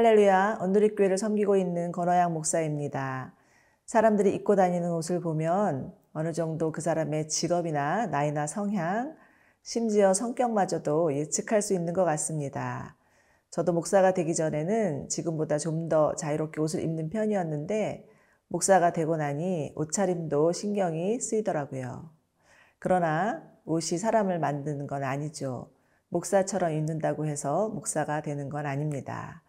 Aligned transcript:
할렐루야, 0.00 0.60
온누리교회를 0.62 1.18
섬기고 1.18 1.58
있는 1.58 1.92
권화양 1.92 2.32
목사입니다. 2.32 3.34
사람들이 3.84 4.34
입고 4.34 4.56
다니는 4.56 4.90
옷을 4.92 5.20
보면 5.20 5.92
어느 6.14 6.32
정도 6.32 6.72
그 6.72 6.80
사람의 6.80 7.28
직업이나 7.28 8.06
나이나 8.06 8.46
성향, 8.46 9.14
심지어 9.62 10.14
성격마저도 10.14 11.14
예측할 11.14 11.60
수 11.60 11.74
있는 11.74 11.92
것 11.92 12.06
같습니다. 12.06 12.96
저도 13.50 13.74
목사가 13.74 14.14
되기 14.14 14.34
전에는 14.34 15.10
지금보다 15.10 15.58
좀 15.58 15.90
더 15.90 16.14
자유롭게 16.14 16.62
옷을 16.62 16.82
입는 16.82 17.10
편이었는데 17.10 18.08
목사가 18.48 18.94
되고 18.94 19.18
나니 19.18 19.74
옷차림도 19.76 20.52
신경이 20.52 21.20
쓰이더라고요. 21.20 22.08
그러나 22.78 23.42
옷이 23.66 23.98
사람을 23.98 24.38
만드는 24.38 24.86
건 24.86 25.04
아니죠. 25.04 25.70
목사처럼 26.08 26.72
입는다고 26.72 27.26
해서 27.26 27.68
목사가 27.68 28.22
되는 28.22 28.48
건 28.48 28.64
아닙니다. 28.64 29.42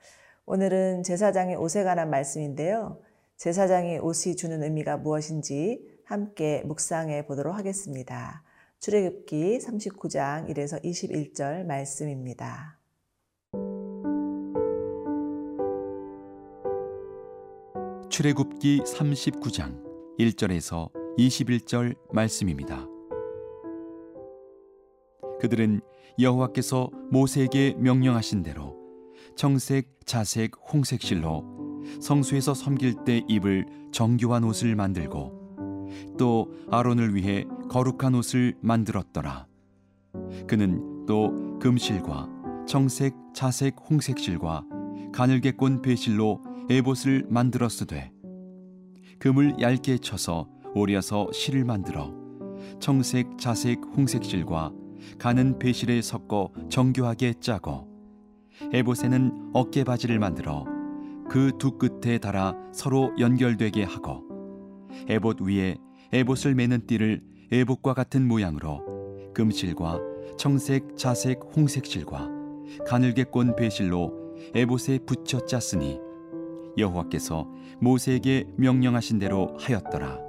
오늘은 0.46 1.04
제사장의 1.04 1.56
옷에 1.56 1.84
관한 1.84 2.10
말씀인데요. 2.10 3.00
제사장의 3.38 4.00
옷이 4.00 4.36
주는 4.36 4.62
의미가 4.64 4.98
무엇인지 4.98 5.80
함께 6.04 6.64
묵상해 6.66 7.26
보도록 7.26 7.56
하겠습니다. 7.56 8.44
출애굽기 8.80 9.60
39장 9.60 10.50
1에서 10.50 10.84
21절 10.84 11.64
말씀입니다. 11.66 12.80
출애굽기 18.10 18.82
39장 18.82 19.82
1절에서 20.20 20.92
21절 21.18 21.96
말씀입니다. 22.12 22.88
그들은 25.40 25.82
여호와께서 26.20 26.90
모세에게 27.10 27.76
명령하신 27.78 28.44
대로 28.44 28.81
청색, 29.36 30.06
자색, 30.06 30.52
홍색 30.72 31.02
실로 31.02 31.44
성수에서 32.00 32.54
섬길 32.54 33.04
때 33.06 33.24
입을 33.28 33.66
정교한 33.92 34.44
옷을 34.44 34.76
만들고 34.76 35.88
또 36.18 36.52
아론을 36.70 37.16
위해 37.16 37.46
거룩한 37.70 38.16
옷을 38.16 38.56
만들었더라. 38.62 39.48
그는 40.48 41.06
또 41.06 41.60
금실과 41.60 42.30
청색, 42.68 43.16
자색, 43.34 43.76
홍색 43.90 44.20
실과 44.20 44.64
가늘게 45.12 45.52
꼰 45.52 45.82
배실로 45.82 46.42
에봇을 46.70 47.26
만들었으되 47.30 48.12
금을 49.20 49.56
얇게 49.60 49.98
쳐서 49.98 50.48
오려서 50.74 51.30
실을 51.34 51.66
만들어 51.66 52.14
청색, 52.80 53.38
자색, 53.38 53.82
홍색 53.96 54.24
실과 54.24 54.72
가는 55.18 55.60
배실에 55.60 56.02
섞어 56.02 56.52
정교하게 56.70 57.34
짜고 57.42 57.91
에봇에는 58.74 59.52
어깨 59.54 59.84
바지를 59.84 60.20
만들어 60.20 60.66
그 61.30 61.52
두 61.58 61.78
끝에 61.78 62.18
달아 62.18 62.56
서로 62.74 63.14
연결되게 63.20 63.84
하고 63.84 64.24
에봇 65.08 65.42
위에 65.42 65.78
에봇을 66.12 66.56
매는 66.56 66.86
띠를 66.88 67.22
에봇과 67.52 67.94
같은 67.94 68.28
모양으로 68.28 69.32
금실과 69.34 70.00
청색, 70.38 70.98
자색, 70.98 71.40
홍색 71.56 71.86
실과 71.86 72.30
가늘게 72.86 73.24
꼰 73.26 73.56
배실로 73.56 74.14
에봇에 74.54 75.00
붙여 75.06 75.46
짰으니 75.46 76.00
여호와께서 76.78 77.48
모세에게 77.80 78.48
명령하신 78.58 79.20
대로 79.20 79.56
하였더라. 79.60 80.20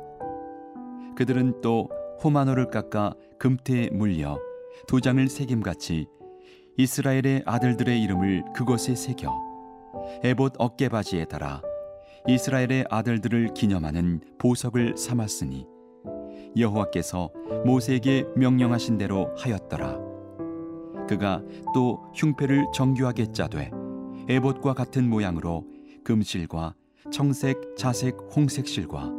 그들은 1.17 1.61
또 1.63 1.89
호마노를 2.23 2.71
깎아 2.71 3.15
금태에 3.39 3.91
물려 3.93 4.39
도장을 4.89 5.27
새김같이 5.29 6.07
이스라엘의 6.79 7.43
아들들의 7.45 8.03
이름을 8.03 8.45
그것에 8.55 8.95
새겨 8.95 9.31
에봇 10.25 10.55
어깨바지에 10.59 11.27
달아 11.27 11.61
이스라엘의 12.27 12.87
아들들을 12.89 13.53
기념하는 13.53 14.21
보석을 14.39 14.97
삼았으니 14.97 15.67
여호와께서 16.57 17.31
모세에게 17.65 18.27
명령하신 18.37 18.99
대로 18.99 19.35
하였더라. 19.37 19.99
그가 21.09 21.43
또 21.75 22.03
흉패를 22.15 22.67
정교하게 22.75 23.33
짜되 23.33 23.71
에봇과 24.29 24.73
같은 24.75 25.09
모양으로 25.09 25.67
금실과 26.05 26.75
청색, 27.11 27.77
자색, 27.77 28.17
홍색 28.35 28.67
실과 28.67 29.11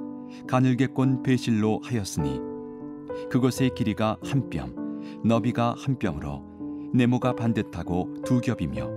가늘게 0.48 0.88
꼰 0.88 1.22
배실로 1.22 1.82
하였으니 1.84 2.40
그것의 3.30 3.72
길이가 3.76 4.18
한 4.24 4.50
뼘, 4.50 4.74
너비가 5.24 5.76
한 5.78 6.00
뼘으로 6.00 6.53
네모가 6.94 7.36
반듯하고 7.36 8.22
두 8.24 8.40
겹이며 8.40 8.90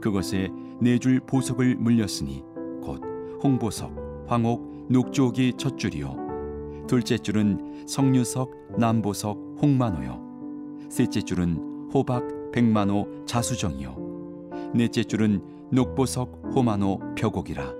그것에 0.00 0.50
네 0.80 0.98
줄 0.98 1.20
보석을 1.20 1.76
물렸으니 1.76 2.44
곧 2.82 3.00
홍보석, 3.42 4.26
황옥, 4.26 4.86
녹조기 4.90 5.54
첫 5.56 5.78
줄이요. 5.78 6.84
둘째 6.86 7.16
줄은 7.16 7.86
성류석, 7.86 8.78
남보석, 8.78 9.56
홍만호요. 9.62 10.88
셋째 10.90 11.22
줄은 11.22 11.88
호박, 11.92 12.22
백만호, 12.52 13.24
자수정이요. 13.26 14.72
넷째 14.74 15.02
줄은 15.04 15.42
녹보석, 15.70 16.52
호만호, 16.54 17.00
벽옥이라. 17.16 17.72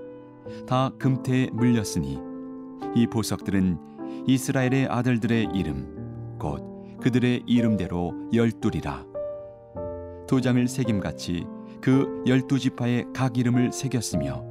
다 0.65 0.89
금태에 0.97 1.49
물렸으니 1.53 2.19
이 2.95 3.07
보석들은 3.07 3.77
이스라엘의 4.27 4.87
아들들의 4.87 5.49
이름 5.53 6.37
곧 6.39 6.97
그들의 7.01 7.43
이름대로 7.45 8.13
열둘이라 8.33 9.14
도장을 10.27 10.67
새김같이 10.67 11.45
그 11.81 12.23
열두 12.27 12.59
지파의 12.59 13.05
각 13.13 13.37
이름을 13.37 13.71
새겼으며 13.71 14.43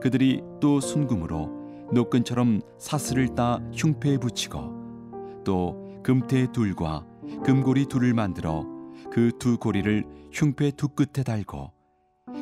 그들이 0.00 0.42
또 0.60 0.80
순금으로 0.80 1.88
노끈처럼 1.92 2.60
사슬을 2.78 3.34
따 3.34 3.60
흉패에 3.72 4.18
붙이고 4.18 5.42
또 5.44 6.00
금태 6.02 6.52
둘과 6.52 7.06
금고리 7.44 7.86
둘을 7.86 8.14
만들어 8.14 8.64
그 9.10 9.32
두 9.38 9.58
고리를 9.58 10.04
흉패 10.32 10.72
두 10.72 10.88
끝에 10.88 11.24
달고 11.24 11.72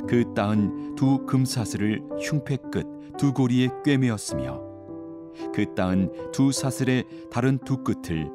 그 0.08 0.34
따은 0.34 0.94
두 0.96 1.24
금사슬을 1.26 2.02
흉패 2.20 2.56
끝 2.72 2.96
두 3.16 3.32
고리에 3.32 3.70
꿰매었으며 3.84 4.60
그 5.54 5.74
따은 5.74 6.10
두 6.32 6.52
사슬의 6.52 7.04
다른 7.30 7.58
두 7.58 7.82
끝을 7.82 8.30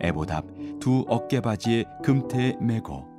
에봇 0.00 0.30
앞두 0.30 1.04
어깨바지에 1.08 1.84
금태에 2.04 2.56
메고 2.60 3.15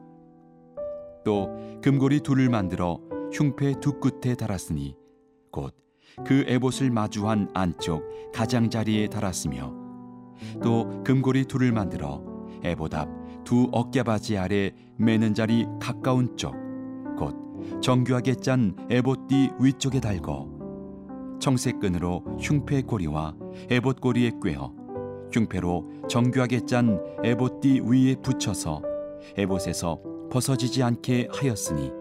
또 1.27 1.49
금고리 1.81 2.21
둘을 2.21 2.47
만들어 2.47 3.01
흉패 3.33 3.81
두 3.81 3.99
끝에 3.99 4.33
달았으니 4.35 4.95
곧 5.51 5.75
그 6.25 6.45
에봇을 6.47 6.89
마주한 6.89 7.49
안쪽 7.53 8.01
가장자리에 8.33 9.07
달았으며 9.07 9.73
또 10.63 11.03
금고리 11.03 11.43
둘을 11.45 11.73
만들어 11.73 12.23
에봇 12.63 12.93
앞두 12.93 13.67
어깨바지 13.73 14.37
아래 14.37 14.71
매는 14.95 15.33
자리 15.33 15.66
가까운 15.81 16.37
쪽 16.37 16.55
곧 17.17 17.35
정교하게 17.81 18.35
짠 18.35 18.75
에봇띠 18.89 19.51
위쪽에 19.59 19.99
달고 19.99 21.37
청색 21.41 21.81
끈으로 21.81 22.23
흉패 22.39 22.83
고리와 22.83 23.35
에봇 23.69 23.99
고리에 23.99 24.31
꿰어 24.41 24.73
흉패로 25.33 26.07
정교하게 26.07 26.61
짠 26.66 27.03
에봇띠 27.25 27.81
위에 27.81 28.16
붙여서 28.16 28.81
에봇에서 29.35 30.16
벗어지지 30.29 30.84
않게 30.84 31.29
하였으니 31.32 31.91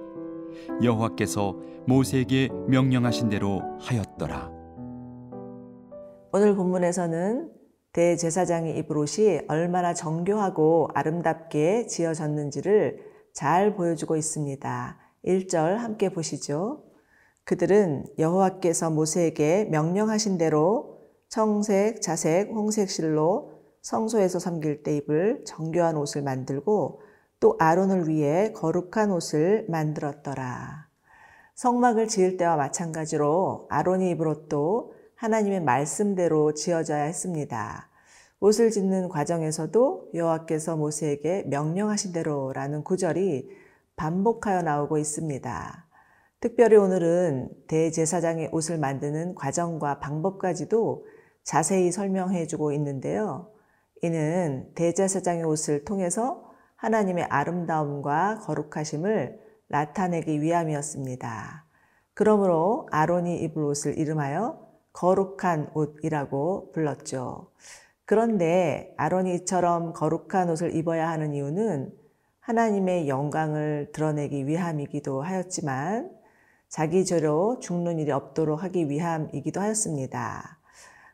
여호와께서 0.83 1.57
모세에게 1.87 2.49
명령하신 2.69 3.29
대로 3.29 3.63
하였더라. 3.81 4.51
오늘 6.33 6.55
본문에서는 6.55 7.51
대제사장의 7.93 8.77
입을 8.79 8.99
옷이 8.99 9.41
얼마나 9.49 9.95
정교하고 9.95 10.89
아름답게 10.95 11.87
지어졌는지를 11.87 12.99
잘 13.33 13.75
보여주고 13.75 14.17
있습니다. 14.17 14.99
1절 15.25 15.77
함께 15.77 16.11
보시죠. 16.11 16.85
그들은 17.45 18.05
여호와께서 18.19 18.91
모세에게 18.91 19.67
명령하신 19.71 20.37
대로 20.37 20.99
청색, 21.29 22.03
자색, 22.03 22.51
홍색 22.51 22.91
실로 22.91 23.53
성소에서 23.83 24.41
섬길 24.41 24.83
때 24.83 24.97
입을 24.97 25.45
정교한 25.47 25.97
옷을 25.97 26.23
만들고 26.23 27.01
또 27.41 27.57
아론을 27.59 28.09
위해 28.09 28.53
거룩한 28.53 29.11
옷을 29.11 29.67
만들었더라. 29.69 30.87
성막을 31.55 32.09
지을 32.09 32.37
때와 32.37 32.57
마찬가지로 32.57 33.67
아론이 33.71 34.11
입을 34.11 34.29
옷도 34.29 34.95
하나님의 35.17 35.63
말씀대로 35.63 36.55
지어져야 36.55 37.05
했습니다. 37.05 37.89
옷을 38.41 38.71
짓는 38.71 39.09
과정에서도 39.09 40.11
여호와께서 40.15 40.77
모세에게 40.77 41.45
명령하신 41.47 42.13
대로라는 42.13 42.85
구절이 42.85 43.49
반복하여 43.97 44.61
나오고 44.63 44.99
있습니다. 44.99 45.87
특별히 46.41 46.77
오늘은 46.77 47.49
대제사장의 47.67 48.51
옷을 48.53 48.79
만드는 48.79 49.35
과정과 49.35 50.01
방법까지도 50.01 51.07
자세히 51.43 51.91
설명해 51.91 52.47
주고 52.47 52.73
있는데요. 52.73 53.51
이는 54.03 54.71
대제사장의 54.75 55.45
옷을 55.45 55.85
통해서 55.85 56.53
하나님의 56.77 57.25
아름다움과 57.25 58.41
거룩하심을 58.41 59.41
나타내기 59.69 60.41
위함이었습니다. 60.41 61.65
그러므로 62.15 62.89
아론이 62.93 63.43
입을 63.43 63.63
옷을 63.63 63.99
이름하여 63.99 64.67
거룩한 64.93 65.71
옷이라고 65.75 66.73
불렀죠. 66.73 67.51
그런데 68.05 68.95
아론이 68.97 69.35
이처럼 69.35 69.93
거룩한 69.93 70.49
옷을 70.51 70.75
입어야 70.75 71.09
하는 71.09 71.35
이유는 71.35 71.93
하나님의 72.41 73.09
영광을 73.09 73.91
드러내기 73.93 74.47
위함이기도 74.47 75.21
하였지만 75.21 76.11
자기 76.69 77.05
죄로 77.05 77.59
죽는 77.59 77.99
일이 77.99 78.13
없도록 78.13 78.63
하기 78.63 78.89
위함이기도 78.89 79.61
하였습니다. 79.61 80.59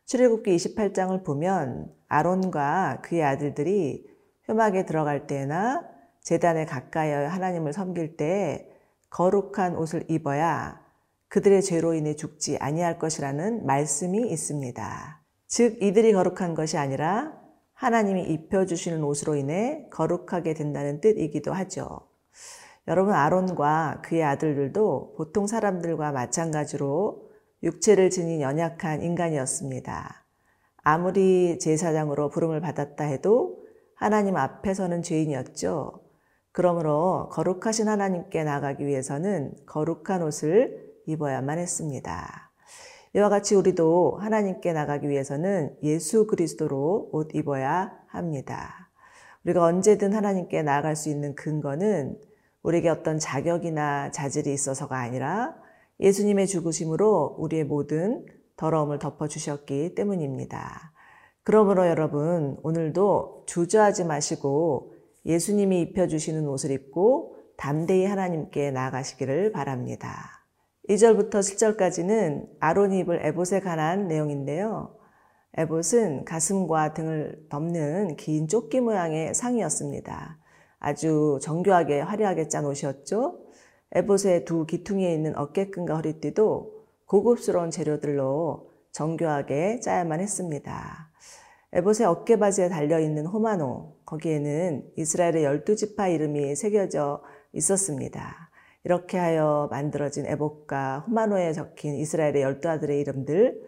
출애굽기 0.05 0.55
28장을 0.55 1.25
보면 1.25 1.91
아론과 2.09 3.01
그의 3.03 3.25
아들들이 3.25 4.12
회막에 4.49 4.87
들어갈 4.87 5.27
때나 5.27 5.85
제단에 6.21 6.67
가까이하여 6.67 7.29
하나님을 7.29 7.73
섬길 7.73 8.17
때 8.17 8.69
거룩한 9.11 9.77
옷을 9.77 10.05
입어야 10.09 10.81
그들의 11.29 11.63
죄로 11.63 11.95
인해 11.95 12.15
죽지 12.15 12.59
아니할 12.59 12.99
것이라는 12.99 13.67
말씀이 13.67 14.31
있습니다. 14.31 15.23
즉 15.47 15.83
이들이 15.83 16.13
거룩한 16.13 16.55
것이 16.55 16.79
아니라 16.79 17.33
하나님이 17.75 18.23
입혀 18.25 18.67
주시는 18.67 19.03
옷으로 19.03 19.35
인해 19.35 19.87
거룩하게 19.91 20.55
된다는 20.55 21.01
뜻이기도 21.01 21.53
하죠. 21.53 22.01
여러분 22.89 23.15
아론과 23.15 24.03
그의 24.05 24.25
아들들도 24.25 25.15
보통 25.17 25.47
사람들과 25.47 26.13
마찬가지로 26.13 27.31
육체를 27.63 28.11
지닌 28.11 28.41
연약한 28.41 29.03
인간이었습니다. 29.03 30.25
아무리 30.83 31.59
제사장으로 31.59 32.29
부름을 32.29 32.61
받았다 32.61 33.05
해도 33.05 33.62
하나님 34.03 34.37
앞에서는 34.37 35.03
죄인이었죠. 35.03 35.93
그러므로 36.51 37.29
거룩하신 37.31 37.87
하나님께 37.87 38.43
나가기 38.43 38.85
위해서는 38.85 39.55
거룩한 39.65 40.23
옷을 40.23 40.93
입어야만 41.07 41.61
했습니다. 41.61 42.51
이와 43.15 43.29
같이 43.29 43.55
우리도 43.55 44.19
하나님께 44.21 44.73
나가기 44.73 45.09
위해서는 45.09 45.77
예수 45.85 46.27
그리스도로 46.27 47.11
옷 47.13 47.33
입어야 47.37 47.93
합니다. 48.09 48.91
우리가 49.45 49.63
언제든 49.63 50.13
하나님께 50.15 50.63
나아갈 50.63 50.97
수 50.97 51.09
있는 51.09 51.37
근거는 51.37 52.19
우리에게 52.65 52.89
어떤 52.89 53.21
자격이나 53.21 54.11
자질이 54.11 54.53
있어서가 54.53 54.99
아니라 54.99 55.55
예수님의 56.01 56.49
죽으심으로 56.49 57.37
우리의 57.39 57.65
모든 57.65 58.27
더러움을 58.57 58.99
덮어주셨기 58.99 59.95
때문입니다. 59.95 60.92
그러므로 61.45 61.89
여러분, 61.89 62.57
오늘도 62.63 63.45
주저하지 63.47 64.05
마시고 64.05 64.95
예수님이 65.27 65.81
입혀주시는 65.81 66.47
옷을 66.49 66.71
입고 66.71 67.37
담대히 67.57 68.05
하나님께 68.07 68.71
나아가시기를 68.71 69.53
바랍니다. 69.53 70.47
2절부터 70.89 71.41
7절까지는 71.41 72.49
아론이 72.61 73.01
입을 73.01 73.25
에봇에 73.27 73.61
관한 73.61 74.09
내용인데요. 74.09 74.97
에봇은 75.57 76.25
가슴과 76.25 76.95
등을 76.95 77.47
덮는 77.49 78.17
긴 78.17 78.49
조끼 78.49 78.81
모양의 78.81 79.35
상이었습니다. 79.35 80.39
아주 80.79 81.39
정교하게 81.43 82.01
화려하게 82.01 82.49
짠 82.49 82.65
옷이었죠. 82.65 83.39
에봇의 83.93 84.45
두 84.45 84.65
기퉁이에 84.65 85.13
있는 85.13 85.37
어깨끈과 85.37 85.97
허리띠도 85.97 86.73
고급스러운 87.07 87.71
재료들로 87.71 88.71
정교하게 88.91 89.81
짜야만 89.81 90.21
했습니다. 90.21 91.12
에봇의 91.75 92.07
어깨바지에 92.07 92.69
달려있는 92.69 93.25
호마노, 93.25 93.95
거기에는 94.05 94.85
이스라엘의 94.97 95.45
열두 95.45 95.75
지파 95.75 96.09
이름이 96.09 96.55
새겨져 96.55 97.23
있었습니다. 97.53 98.51
이렇게 98.85 99.17
하여 99.17 99.69
만들어진 99.71 100.27
에봇과 100.27 101.05
호마노에 101.07 101.53
적힌 101.55 101.95
이스라엘의 101.95 102.43
열두 102.43 102.69
아들의 102.69 103.01
이름들 103.01 103.63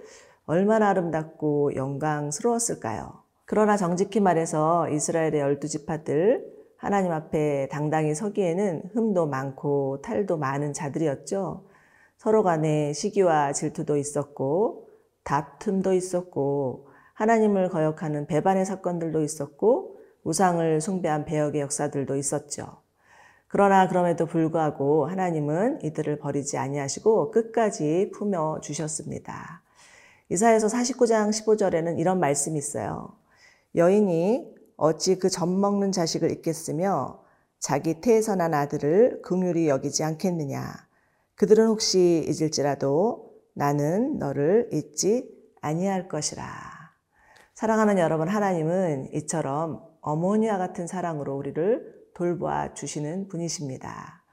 얼마나 0.44 0.90
아름답고 0.90 1.76
영광스러웠을까요? 1.76 3.22
그러나 3.46 3.78
정직히 3.78 4.20
말해서 4.20 4.90
이스라엘의 4.90 5.40
열두 5.40 5.68
지파들 5.68 6.44
하나님 6.76 7.12
앞에 7.12 7.68
당당히 7.70 8.14
서기에는 8.14 8.90
흠도 8.92 9.26
많고 9.28 10.02
탈도 10.02 10.36
많은 10.36 10.74
자들이었죠. 10.74 11.64
서로 12.18 12.42
간에 12.42 12.92
시기와 12.92 13.52
질투도 13.52 13.96
있었고 13.96 14.88
다툼도 15.22 15.94
있었고 15.94 16.88
하나님을 17.14 17.70
거역하는 17.70 18.26
배반의 18.26 18.64
사건들도 18.66 19.22
있었고 19.22 19.98
우상을 20.24 20.80
숭배한 20.80 21.24
배역의 21.24 21.60
역사들도 21.60 22.16
있었죠. 22.16 22.82
그러나 23.48 23.88
그럼에도 23.88 24.26
불구하고 24.26 25.06
하나님은 25.06 25.80
이들을 25.82 26.18
버리지 26.18 26.58
아니하시고 26.58 27.30
끝까지 27.30 28.10
품어 28.12 28.60
주셨습니다. 28.60 29.62
이사에서 30.28 30.66
49장 30.66 31.30
15절에는 31.30 31.98
이런 31.98 32.18
말씀이 32.18 32.58
있어요. 32.58 33.16
여인이 33.76 34.54
어찌 34.76 35.18
그 35.18 35.28
젖 35.30 35.46
먹는 35.48 35.92
자식을 35.92 36.32
잊겠으며 36.32 37.22
자기 37.60 38.00
태에서 38.00 38.34
난 38.34 38.54
아들을 38.54 39.22
긍휼히 39.22 39.68
여기지 39.68 40.02
않겠느냐. 40.02 40.64
그들은 41.36 41.66
혹시 41.68 42.24
잊을지라도 42.28 43.32
나는 43.54 44.18
너를 44.18 44.68
잊지 44.72 45.30
아니할 45.60 46.08
것이라. 46.08 46.73
사랑하는 47.54 47.98
여러분, 47.98 48.26
하나님은 48.26 49.14
이처럼 49.14 49.80
어머니와 50.00 50.58
같은 50.58 50.88
사랑으로 50.88 51.36
우리를 51.36 52.08
돌보아 52.12 52.74
주시는 52.74 53.28
분이십니다. 53.28 54.24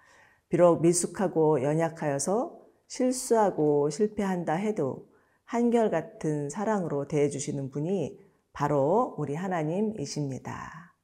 비록 0.50 0.82
미숙하고 0.82 1.62
연약하여서 1.62 2.60
실수하고 2.88 3.92
실패한다 3.92 4.54
해도 4.54 5.08
한결같은 5.46 6.50
사랑으로 6.50 7.08
대해주시는 7.08 7.70
분이 7.70 8.20
바로 8.54 9.14
우리 9.20 9.36
하나님이십니다. 9.36 10.96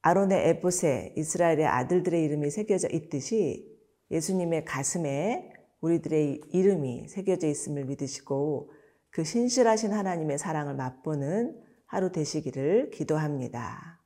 아론의 0.00 0.48
에봇에 0.48 1.12
이스라엘의 1.18 1.66
아들들의 1.66 2.24
이름이 2.24 2.50
새겨져 2.50 2.88
있듯이 2.88 3.78
예수님의 4.10 4.64
가슴에 4.64 5.52
우리들의 5.82 6.40
이름이 6.50 7.08
새겨져 7.08 7.46
있음을 7.46 7.84
믿으시고 7.84 8.70
그 9.14 9.22
신실하신 9.22 9.92
하나님의 9.92 10.38
사랑을 10.38 10.74
맛보는 10.74 11.56
하루 11.86 12.10
되시기를 12.10 12.90
기도합니다. 12.90 14.02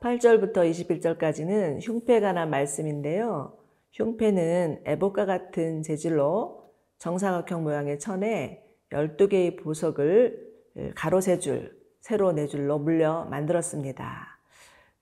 8절부터 0.00 0.68
21절까지는 0.68 1.78
흉패에 1.80 2.18
관한 2.18 2.50
말씀인데요. 2.50 3.56
흉패는 3.92 4.82
에봇과 4.86 5.24
같은 5.24 5.84
재질로 5.84 6.68
정사각형 6.98 7.62
모양의 7.62 8.00
천에 8.00 8.64
12개의 8.90 9.56
보석을 9.62 10.52
가로 10.96 11.20
세 11.20 11.38
줄, 11.38 11.80
세로 12.00 12.32
네 12.32 12.48
줄로 12.48 12.80
물려 12.80 13.24
만들었습니다. 13.26 14.33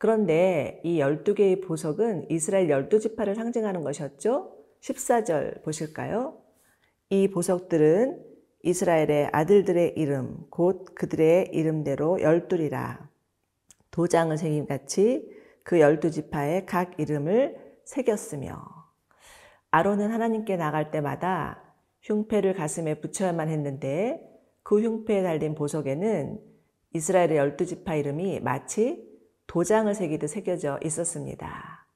그런데 0.02 0.80
이 0.82 0.98
12개의 0.98 1.64
보석은 1.64 2.26
이스라엘 2.28 2.66
12지파를 2.66 3.36
상징하는 3.36 3.84
것이었죠. 3.84 4.52
14절 4.80 5.62
보실까요? 5.62 6.42
이 7.08 7.28
보석들은 7.28 8.20
이스라엘의 8.64 9.28
아들들의 9.30 9.94
이름, 9.96 10.44
곧 10.50 10.86
그들의 10.96 11.50
이름대로 11.52 12.20
열둘이라. 12.20 13.08
도장을 13.92 14.36
새김같이 14.36 15.30
그 15.62 15.78
열두 15.78 16.10
지파의 16.10 16.66
각 16.66 16.98
이름을 16.98 17.78
새겼으며 17.84 18.60
아론은 19.70 20.10
하나님께 20.10 20.56
나갈 20.56 20.90
때마다 20.90 21.62
흉패를 22.00 22.54
가슴에 22.54 23.00
붙여야만 23.00 23.48
했는데 23.48 24.20
그 24.64 24.82
흉패에 24.82 25.22
달린 25.22 25.54
보석에는 25.54 26.40
이스라엘의 26.92 27.36
열두 27.36 27.66
지파 27.66 27.94
이름이 27.94 28.40
마치 28.40 29.11
도장을 29.46 29.92
새기듯 29.94 30.30
새겨져 30.30 30.78
있었습니다. 30.84 31.86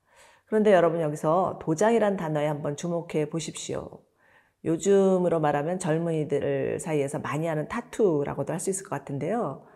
그런데 0.46 0.72
여러분 0.72 1.00
여기서 1.00 1.58
도장이란 1.62 2.16
단어에 2.16 2.46
한번 2.46 2.76
주목해 2.76 3.30
보십시오. 3.30 4.02
요즘으로 4.64 5.40
말하면 5.40 5.78
젊은이들 5.78 6.80
사이에서 6.80 7.18
많이 7.20 7.46
하는 7.46 7.68
타투라고도 7.68 8.52
할 8.52 8.60
수 8.60 8.70
있을 8.70 8.84
것 8.84 8.90
같은데요. 8.90 9.66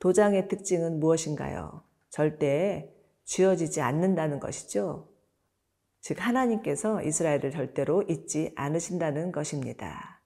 도장의 0.00 0.48
특징은 0.48 0.98
무엇인가요? 0.98 1.84
절대 2.10 2.92
쥐어지지 3.24 3.80
않는다는 3.80 4.40
것이죠. 4.40 5.08
즉, 6.00 6.16
하나님께서 6.26 7.02
이스라엘을 7.02 7.50
절대로 7.50 8.02
잊지 8.08 8.52
않으신다는 8.56 9.32
것입니다. 9.32 10.22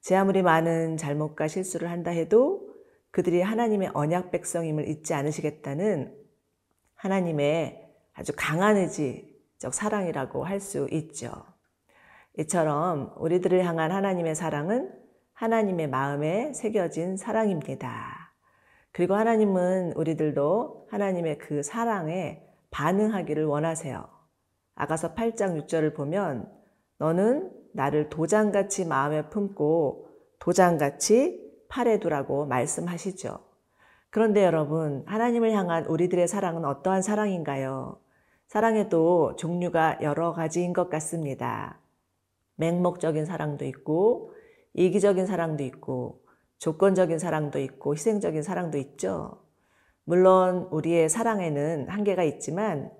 제 0.00 0.16
아무리 0.16 0.42
많은 0.42 0.96
잘못과 0.96 1.46
실수를 1.46 1.90
한다 1.90 2.10
해도 2.10 2.70
그들이 3.10 3.42
하나님의 3.42 3.90
언약 3.92 4.30
백성임을 4.30 4.88
잊지 4.88 5.12
않으시겠다는 5.14 6.19
하나님의 7.00 7.88
아주 8.12 8.32
강한 8.36 8.76
의지적 8.76 9.72
사랑이라고 9.72 10.44
할 10.44 10.60
수 10.60 10.86
있죠. 10.90 11.30
이처럼 12.38 13.14
우리들을 13.16 13.64
향한 13.64 13.90
하나님의 13.90 14.34
사랑은 14.34 14.92
하나님의 15.32 15.88
마음에 15.88 16.52
새겨진 16.52 17.16
사랑입니다. 17.16 18.34
그리고 18.92 19.14
하나님은 19.14 19.94
우리들도 19.94 20.88
하나님의 20.90 21.38
그 21.38 21.62
사랑에 21.62 22.42
반응하기를 22.70 23.46
원하세요. 23.46 24.06
아가서 24.74 25.14
8장 25.14 25.66
6절을 25.66 25.94
보면 25.94 26.50
너는 26.98 27.50
나를 27.72 28.10
도장같이 28.10 28.84
마음에 28.84 29.28
품고 29.30 30.08
도장같이 30.38 31.64
팔에 31.68 31.98
두라고 31.98 32.46
말씀하시죠. 32.46 33.49
그런데 34.10 34.44
여러분, 34.44 35.04
하나님을 35.06 35.52
향한 35.52 35.86
우리들의 35.86 36.26
사랑은 36.26 36.64
어떠한 36.64 37.02
사랑인가요? 37.02 38.00
사랑에도 38.48 39.36
종류가 39.36 39.98
여러 40.02 40.32
가지인 40.32 40.72
것 40.72 40.90
같습니다. 40.90 41.78
맹목적인 42.56 43.24
사랑도 43.24 43.64
있고, 43.66 44.34
이기적인 44.74 45.26
사랑도 45.26 45.62
있고, 45.62 46.24
조건적인 46.58 47.20
사랑도 47.20 47.60
있고, 47.60 47.94
희생적인 47.94 48.42
사랑도 48.42 48.78
있죠. 48.78 49.44
물론 50.02 50.68
우리의 50.72 51.08
사랑에는 51.08 51.88
한계가 51.88 52.24
있지만, 52.24 52.90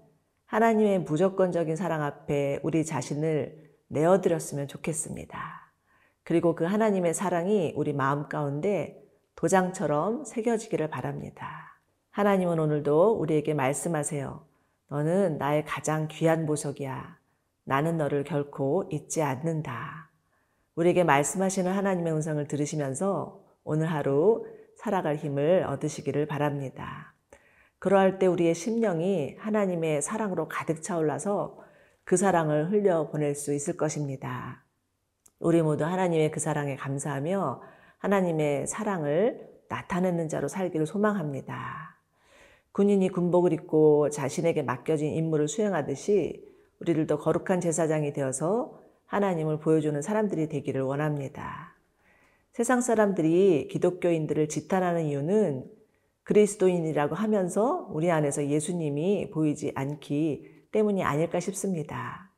하나님의 0.47 1.01
무조건적인 1.01 1.75
사랑 1.75 2.05
앞에 2.05 2.61
우리 2.63 2.85
자신을 2.85 3.71
내어드렸으면 3.89 4.69
좋겠습니다. 4.69 5.73
그리고 6.23 6.55
그 6.55 6.65
하나님의 6.65 7.15
사랑이 7.15 7.73
우리 7.77 7.93
마음 7.93 8.29
가운데 8.29 9.00
도장처럼 9.41 10.27
새겨지기를 10.27 10.91
바랍니다. 10.91 11.81
하나님은 12.11 12.59
오늘도 12.59 13.13
우리에게 13.13 13.55
말씀하세요. 13.55 14.45
너는 14.89 15.39
나의 15.39 15.65
가장 15.65 16.09
귀한 16.09 16.45
보석이야. 16.45 17.17
나는 17.65 17.97
너를 17.97 18.23
결코 18.23 18.87
잊지 18.91 19.23
않는다. 19.23 20.11
우리에게 20.75 21.05
말씀하시는 21.05 21.73
하나님의 21.73 22.13
음성을 22.13 22.47
들으시면서 22.49 23.43
오늘 23.65 23.91
하루 23.91 24.45
살아갈 24.77 25.17
힘을 25.17 25.65
얻으시기를 25.65 26.27
바랍니다. 26.27 27.15
그러할 27.79 28.19
때 28.19 28.27
우리의 28.27 28.55
심령이 28.55 29.37
하나님의 29.39 30.03
사랑으로 30.03 30.49
가득 30.49 30.83
차올라서 30.83 31.59
그 32.05 32.19
사랑을 32.19 32.71
흘려 32.71 33.09
보낼 33.09 33.35
수 33.35 33.55
있을 33.55 33.79
것입니다. 33.79 34.67
우리 35.39 35.63
모두 35.63 35.87
하나님의 35.87 36.31
그 36.31 36.41
사랑에 36.41 36.77
감사하며 36.77 37.63
하나님의 38.01 38.67
사랑을 38.67 39.49
나타내는 39.69 40.29
자로 40.29 40.49
살기를 40.49 40.87
소망합니다. 40.87 41.97
군인이 42.73 43.09
군복을 43.11 43.53
입고 43.53 44.11
자신에게 44.11 44.63
맡겨진 44.63 45.13
임무를 45.13 45.49
수행하듯이 45.49 46.45
우리들도 46.81 47.19
거룩한 47.19 47.61
제사장이 47.61 48.13
되어서 48.13 48.81
하나님을 49.07 49.59
보여주는 49.59 50.01
사람들이 50.01 50.49
되기를 50.49 50.83
원합니다. 50.83 51.75
세상 52.53 52.81
사람들이 52.81 53.69
기독교인들을 53.71 54.49
지탄하는 54.49 55.05
이유는 55.05 55.71
그리스도인이라고 56.23 57.15
하면서 57.15 57.87
우리 57.91 58.11
안에서 58.11 58.47
예수님이 58.47 59.31
보이지 59.31 59.73
않기 59.75 60.67
때문이 60.73 61.03
아닐까 61.03 61.39
싶습니다. 61.39 62.31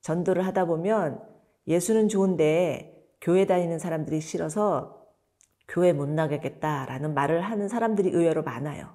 전도를 0.00 0.46
하다 0.46 0.64
보면 0.66 1.20
예수는 1.66 2.08
좋은데 2.08 2.96
교회 3.20 3.44
다니는 3.46 3.78
사람들이 3.78 4.20
싫어서 4.20 4.99
교회 5.70 5.92
못 5.92 6.08
나가겠다라는 6.08 7.14
말을 7.14 7.40
하는 7.40 7.68
사람들이 7.68 8.10
의외로 8.10 8.42
많아요. 8.42 8.88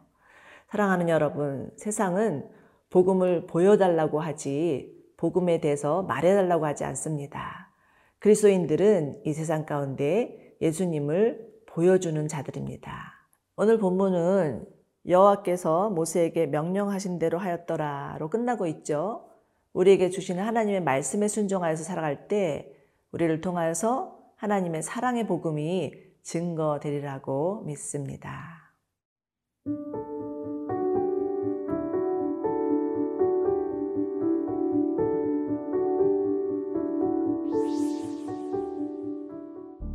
사랑하는 0.67 1.08
여러분, 1.10 1.72
세상은 1.77 2.48
복음을 2.89 3.48
보여달라고 3.48 4.20
하지 4.20 4.94
복음에 5.17 5.62
대해서 5.62 6.03
말해달라고 6.03 6.65
하지 6.65 6.84
않습니다. 6.84 7.72
그리스도인들은 8.20 9.22
이 9.25 9.34
세상 9.34 9.65
가운데 9.65 10.55
예수님을 10.62 11.48
보여주는 11.65 12.27
자들입니다. 12.27 13.13
오늘 13.55 13.77
본문은 13.77 14.65
여호와께서 15.08 15.91
모세에게 15.91 16.48
명령하신 16.48 17.20
대로 17.20 17.38
하였더라로 17.38 18.29
끝나고 18.29 18.67
있죠. 18.67 19.29
우리에게 19.74 20.10
주시는 20.10 20.44
하나님의 20.44 20.84
말씀에 20.84 21.27
순종하여서 21.27 21.84
살아갈 21.84 22.27
때 22.27 22.74
우리를 23.12 23.39
통하여서 23.39 24.17
하나님의 24.36 24.84
사랑의 24.84 25.27
복음이 25.27 26.04
증거되리라고 26.25 27.62
믿습니다. 27.65 28.74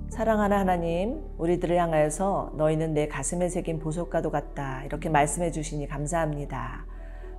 사랑하는 0.09 0.57
하나님, 0.57 1.21
우리들을 1.39 1.77
향하여서 1.77 2.53
너희는 2.57 2.95
내 2.95 3.09
가슴에 3.09 3.49
새긴 3.49 3.81
보석과도 3.81 4.31
같다. 4.31 4.85
이렇게 4.85 5.09
말씀해 5.09 5.51
주시니 5.51 5.89
감사합니다. 5.89 6.87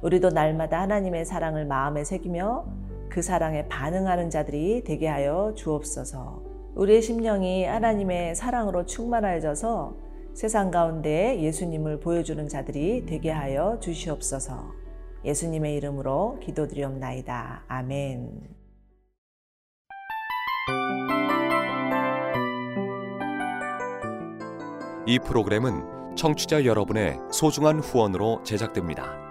우리도 0.01 0.31
날마다 0.31 0.81
하나님의 0.81 1.25
사랑을 1.25 1.65
마음에 1.65 2.03
새기며 2.03 2.65
그 3.09 3.21
사랑에 3.21 3.67
반응하는 3.67 4.29
자들이 4.29 4.83
되게 4.83 5.07
하여 5.07 5.53
주옵소서. 5.55 6.40
우리의 6.75 7.01
심령이 7.01 7.65
하나님의 7.65 8.35
사랑으로 8.35 8.85
충만하여져서 8.85 9.95
세상 10.33 10.71
가운데 10.71 11.39
예수님을 11.41 11.99
보여주는 11.99 12.47
자들이 12.47 13.05
되게 13.05 13.29
하여 13.29 13.77
주시옵소서. 13.79 14.71
예수님의 15.25 15.75
이름으로 15.75 16.39
기도드리옵나이다. 16.41 17.65
아멘. 17.67 18.61
이 25.07 25.19
프로그램은 25.19 26.15
청취자 26.15 26.65
여러분의 26.65 27.17
소중한 27.31 27.79
후원으로 27.79 28.43
제작됩니다. 28.43 29.30